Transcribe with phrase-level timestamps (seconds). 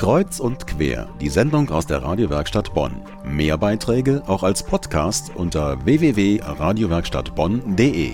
[0.00, 3.02] Kreuz und quer, die Sendung aus der Radiowerkstatt Bonn.
[3.22, 8.12] Mehr Beiträge auch als Podcast unter www.radiowerkstattbonn.de.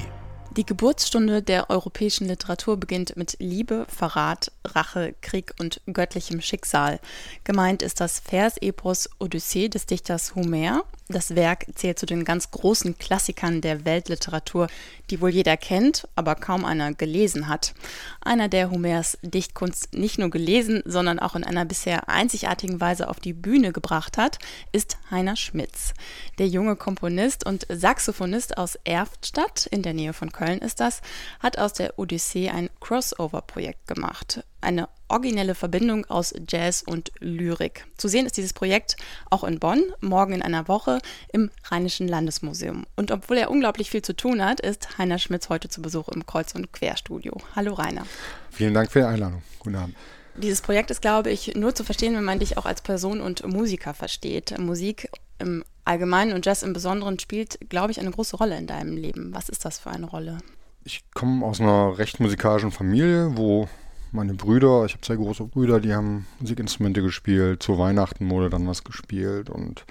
[0.56, 6.98] Die Geburtsstunde der europäischen Literatur beginnt mit Liebe, Verrat, Rache, Krieg und göttlichem Schicksal.
[7.44, 10.82] Gemeint ist das Versepos Odyssee des Dichters Homer.
[11.08, 14.66] Das Werk zählt zu den ganz großen Klassikern der Weltliteratur,
[15.08, 17.74] die wohl jeder kennt, aber kaum einer gelesen hat.
[18.20, 23.20] Einer, der Homers Dichtkunst nicht nur gelesen, sondern auch in einer bisher einzigartigen Weise auf
[23.20, 24.40] die Bühne gebracht hat,
[24.72, 25.94] ist Heiner Schmitz.
[26.38, 31.02] Der junge Komponist und Saxophonist aus Erftstadt, in der Nähe von Köln ist das,
[31.38, 37.86] hat aus der Odyssee ein Crossover-Projekt gemacht eine originelle Verbindung aus Jazz und Lyrik.
[37.96, 38.96] Zu sehen ist dieses Projekt
[39.30, 41.00] auch in Bonn, morgen in einer Woche
[41.32, 42.84] im Rheinischen Landesmuseum.
[42.96, 46.26] Und obwohl er unglaublich viel zu tun hat, ist Heiner Schmitz heute zu Besuch im
[46.26, 47.36] Kreuz- und Querstudio.
[47.54, 48.06] Hallo Rainer.
[48.50, 49.42] Vielen Dank für die Einladung.
[49.58, 49.96] Guten Abend.
[50.36, 53.46] Dieses Projekt ist, glaube ich, nur zu verstehen, wenn man dich auch als Person und
[53.46, 54.58] Musiker versteht.
[54.58, 58.96] Musik im Allgemeinen und Jazz im Besonderen spielt, glaube ich, eine große Rolle in deinem
[58.96, 59.32] Leben.
[59.34, 60.38] Was ist das für eine Rolle?
[60.84, 63.68] Ich komme aus einer recht musikalischen Familie, wo
[64.16, 67.62] meine Brüder, ich habe zwei große Brüder, die haben Musikinstrumente gespielt.
[67.62, 69.84] Zu Weihnachten wurde dann was gespielt und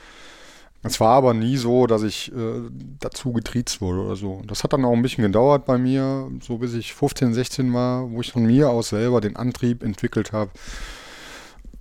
[0.84, 2.62] es war aber nie so, dass ich äh,
[3.00, 4.42] dazu getriezt wurde oder so.
[4.46, 8.12] Das hat dann auch ein bisschen gedauert bei mir, so bis ich 15, 16 war,
[8.12, 10.52] wo ich von mir aus selber den Antrieb entwickelt habe.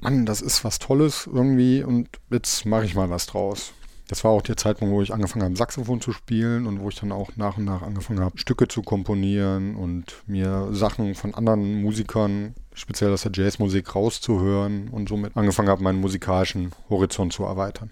[0.00, 3.72] Mann, das ist was Tolles irgendwie und jetzt mache ich mal was draus
[4.08, 6.96] das war auch der Zeitpunkt, wo ich angefangen habe, Saxophon zu spielen und wo ich
[6.96, 11.80] dann auch nach und nach angefangen habe, Stücke zu komponieren und mir Sachen von anderen
[11.80, 17.90] Musikern, speziell aus der Jazzmusik, rauszuhören und somit angefangen habe, meinen musikalischen Horizont zu erweitern.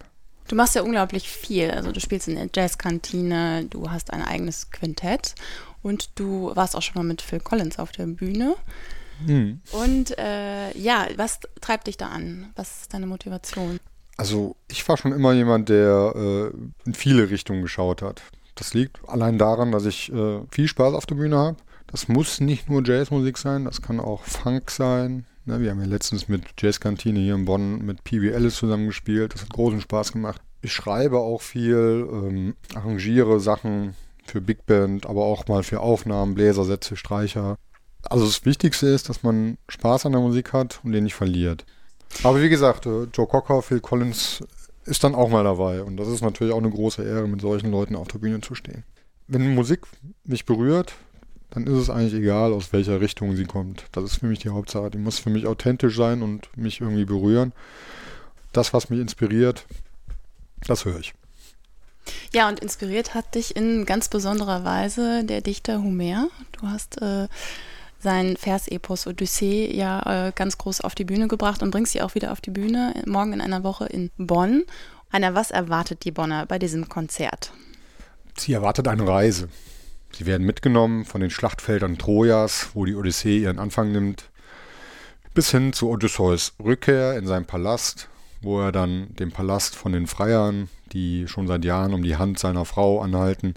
[0.48, 1.70] Du machst ja unglaublich viel.
[1.70, 5.34] Also du spielst in der Jazzkantine, du hast ein eigenes Quintett
[5.82, 8.54] und du warst auch schon mal mit Phil Collins auf der Bühne.
[9.24, 9.60] Hm.
[9.70, 12.50] Und äh, ja, was treibt dich da an?
[12.56, 13.78] Was ist deine Motivation?
[14.16, 18.22] Also ich war schon immer jemand, der äh, in viele Richtungen geschaut hat.
[18.54, 21.56] Das liegt allein daran, dass ich äh, viel Spaß auf der Bühne habe.
[21.86, 25.26] Das muss nicht nur Jazzmusik sein, das kann auch Funk sein.
[25.44, 28.26] Ne, wir haben ja letztens mit Jazzkantine hier in Bonn mit P.V.
[28.26, 29.34] Ellis zusammengespielt.
[29.34, 30.40] Das hat großen Spaß gemacht.
[30.60, 36.34] Ich schreibe auch viel, ähm, arrangiere Sachen für Big Band, aber auch mal für Aufnahmen,
[36.34, 37.56] Bläsersätze, Streicher.
[38.04, 41.64] Also das Wichtigste ist, dass man Spaß an der Musik hat und den nicht verliert.
[42.22, 44.44] Aber wie gesagt, äh, Joe Cocker, Phil Collins
[44.84, 45.82] ist dann auch mal dabei.
[45.82, 48.54] Und das ist natürlich auch eine große Ehre, mit solchen Leuten auf der Bühne zu
[48.54, 48.84] stehen.
[49.28, 49.80] Wenn Musik
[50.24, 50.94] mich berührt,
[51.50, 53.84] dann ist es eigentlich egal, aus welcher Richtung sie kommt.
[53.92, 54.90] Das ist für mich die Hauptsache.
[54.90, 57.52] Die muss für mich authentisch sein und mich irgendwie berühren.
[58.52, 59.66] Das, was mich inspiriert,
[60.66, 61.14] das höre ich.
[62.34, 66.28] Ja, und inspiriert hat dich in ganz besonderer Weise der Dichter Homer.
[66.52, 67.28] Du hast äh,
[68.02, 72.14] sein Versepos Odyssee ja äh, ganz groß auf die Bühne gebracht und bringst sie auch
[72.14, 74.64] wieder auf die Bühne morgen in einer Woche in Bonn.
[75.10, 77.52] Anna, was erwartet die Bonner bei diesem Konzert?
[78.36, 79.48] Sie erwartet eine Reise.
[80.12, 84.30] Sie werden mitgenommen von den Schlachtfeldern Trojas, wo die Odyssee ihren Anfang nimmt,
[85.32, 88.08] bis hin zu Odysseus Rückkehr in seinen Palast,
[88.40, 92.38] wo er dann den Palast von den Freiern, die schon seit Jahren um die Hand
[92.38, 93.54] seiner Frau anhalten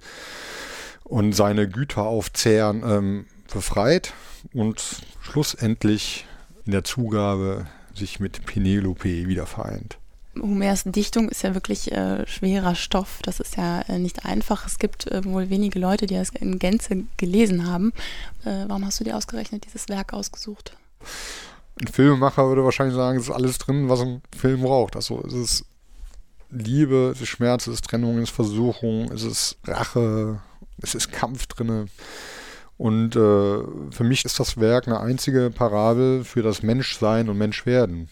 [1.04, 4.14] und seine Güter aufzehren, ähm, befreit
[4.54, 4.82] und
[5.22, 6.26] schlussendlich
[6.66, 9.98] in der Zugabe sich mit Penelope wieder vereint.
[10.42, 13.20] Homers Dichtung ist ja wirklich äh, schwerer Stoff.
[13.24, 14.66] Das ist ja äh, nicht einfach.
[14.66, 17.94] Es gibt äh, wohl wenige Leute, die das in Gänze gelesen haben.
[18.44, 20.76] Äh, warum hast du dir ausgerechnet dieses Werk ausgesucht?
[21.80, 24.96] Ein Filmemacher würde wahrscheinlich sagen, es ist alles drin, was ein Film braucht.
[24.96, 25.66] Also es ist
[26.50, 30.42] Liebe, es ist Schmerz, es ist Trennung, es ist Versuchung, es ist Rache,
[30.82, 31.90] es ist Kampf drin.
[32.78, 33.60] Und äh,
[33.92, 38.10] für mich ist das Werk eine einzige Parabel für das Menschsein und Menschwerden.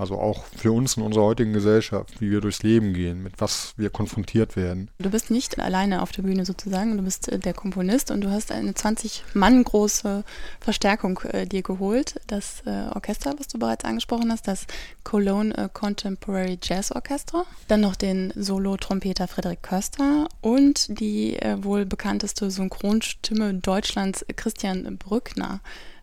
[0.00, 3.74] Also auch für uns in unserer heutigen Gesellschaft, wie wir durchs Leben gehen, mit was
[3.76, 4.88] wir konfrontiert werden.
[4.98, 8.30] Du bist nicht alleine auf der Bühne sozusagen, du bist äh, der Komponist und du
[8.30, 10.24] hast eine 20 Mann große
[10.58, 12.18] Verstärkung äh, dir geholt.
[12.28, 14.66] Das äh, Orchester, was du bereits angesprochen hast, das
[15.04, 17.44] Cologne äh, Contemporary Jazz Orchestra.
[17.68, 25.60] Dann noch den Solo-Trompeter Frederik Köster und die äh, wohl bekannteste Synchronstimme Deutschlands, Christian Brückner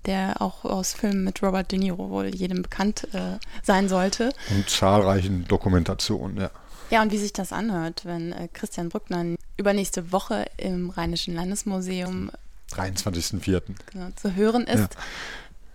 [0.08, 4.32] der auch aus Filmen mit Robert De Niro wohl jedem bekannt äh, sein sollte.
[4.50, 6.50] Und zahlreichen Dokumentationen, ja.
[6.90, 12.32] Ja, und wie sich das anhört, wenn äh, Christian Brückner übernächste Woche im Rheinischen Landesmuseum
[12.72, 13.62] 23.04.
[13.92, 14.90] Genau, zu hören ist, ja.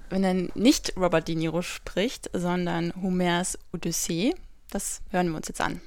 [0.09, 4.35] wenn er nicht Robert De Niro spricht, sondern Homers Odyssee.
[4.71, 5.81] Das hören wir uns jetzt an.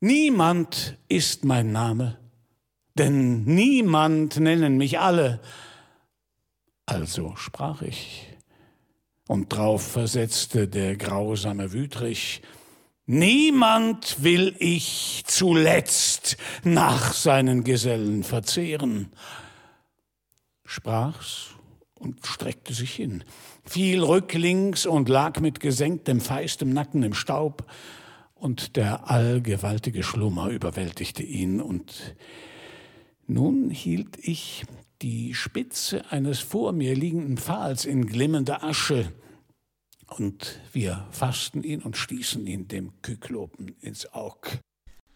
[0.00, 2.18] Niemand ist mein Name,
[2.94, 5.40] denn niemand nennen mich alle.
[6.86, 8.26] Also sprach ich,
[9.26, 12.42] Und drauf versetzte der grausame Wütrich,
[13.06, 19.12] Niemand will ich zuletzt nach seinen Gesellen verzehren.
[20.64, 21.50] Sprach's
[21.98, 23.22] und streckte sich hin,
[23.62, 27.70] fiel rücklings und lag mit gesenktem feistem Nacken im Staub,
[28.34, 32.16] und der allgewaltige Schlummer überwältigte ihn, und
[33.26, 34.64] nun hielt ich
[35.02, 39.12] die Spitze eines vor mir liegenden Pfahls in glimmender Asche,
[40.06, 44.58] und wir fassten ihn und stießen ihn dem Kyklopen ins Aug.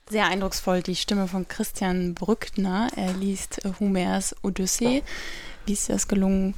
[0.09, 2.89] Sehr eindrucksvoll die Stimme von Christian Brückner.
[2.97, 5.03] Er liest Homers Odyssee.
[5.67, 6.55] Wie ist es gelungen,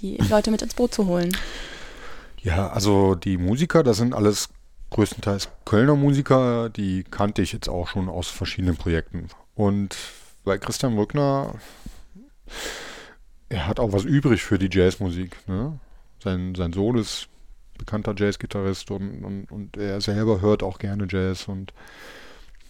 [0.00, 1.36] die Leute mit ins Boot zu holen?
[2.40, 4.48] Ja, also die Musiker, das sind alles
[4.90, 9.28] größtenteils Kölner Musiker, die kannte ich jetzt auch schon aus verschiedenen Projekten.
[9.54, 9.96] Und
[10.44, 11.54] bei Christian Brückner,
[13.48, 15.36] er hat auch was übrig für die Jazzmusik.
[15.46, 15.78] Ne?
[16.22, 17.28] Sein, sein Sohn ist
[17.78, 21.72] bekannter Jazzgitarrist und, und, und er selber hört auch gerne Jazz und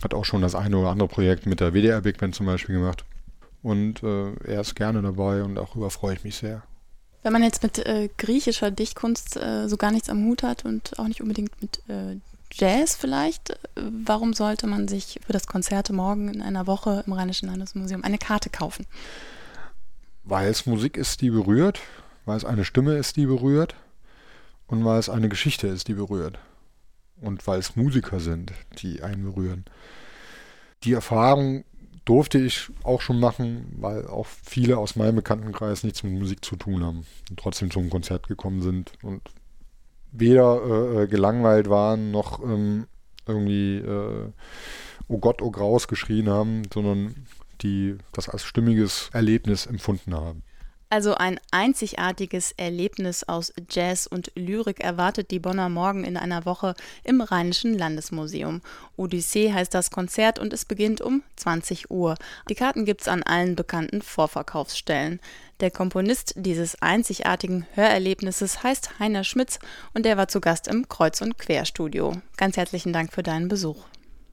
[0.03, 2.77] hat auch schon das eine oder andere Projekt mit der WDR Big Band zum Beispiel
[2.77, 3.05] gemacht.
[3.63, 6.63] Und äh, er ist gerne dabei und darüber freue ich mich sehr.
[7.23, 10.99] Wenn man jetzt mit äh, griechischer Dichtkunst äh, so gar nichts am Hut hat und
[10.99, 12.17] auch nicht unbedingt mit äh,
[12.53, 17.13] Jazz vielleicht, äh, warum sollte man sich für das Konzert morgen in einer Woche im
[17.13, 18.87] Rheinischen Landesmuseum eine Karte kaufen?
[20.25, 21.81] Weil es Musik ist, die berührt,
[22.25, 23.75] weil es eine Stimme ist, die berührt
[24.67, 26.39] und weil es eine Geschichte ist, die berührt.
[27.21, 29.65] Und weil es Musiker sind, die einen berühren.
[30.85, 31.65] Die Erfahrung
[32.05, 36.57] durfte ich auch schon machen, weil auch viele aus meinem Bekanntenkreis nichts mit Musik zu
[36.57, 39.23] tun haben und trotzdem zum Konzert gekommen sind und
[40.11, 42.87] weder äh, äh gelangweilt waren noch ähm,
[43.27, 44.33] irgendwie äh,
[45.09, 47.27] Oh Gott, oh Graus geschrien haben, sondern
[47.63, 50.43] die das als stimmiges Erlebnis empfunden haben.
[50.93, 56.75] Also ein einzigartiges Erlebnis aus Jazz und Lyrik erwartet die Bonner morgen in einer Woche
[57.03, 58.61] im Rheinischen Landesmuseum.
[58.99, 62.17] Odyssee heißt das Konzert und es beginnt um 20 Uhr.
[62.51, 65.19] Die Karten gibt's an allen bekannten Vorverkaufsstellen.
[65.61, 69.61] Der Komponist dieses einzigartigen Hörerlebnisses heißt Heiner Schmitz
[69.95, 72.21] und er war zu Gast im Kreuz- und Querstudio.
[72.37, 73.83] Ganz herzlichen Dank für deinen Besuch.